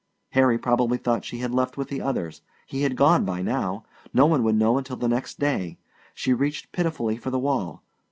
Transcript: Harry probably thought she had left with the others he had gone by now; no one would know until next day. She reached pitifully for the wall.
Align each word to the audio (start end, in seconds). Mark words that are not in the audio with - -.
Harry 0.31 0.57
probably 0.57 0.97
thought 0.97 1.23
she 1.23 1.37
had 1.37 1.53
left 1.53 1.77
with 1.77 1.87
the 1.89 2.01
others 2.01 2.41
he 2.65 2.81
had 2.81 2.95
gone 2.95 3.23
by 3.23 3.39
now; 3.39 3.85
no 4.11 4.25
one 4.25 4.41
would 4.41 4.55
know 4.55 4.79
until 4.79 4.97
next 4.97 5.39
day. 5.39 5.77
She 6.15 6.33
reached 6.33 6.71
pitifully 6.71 7.17
for 7.17 7.29
the 7.29 7.37
wall. 7.37 7.83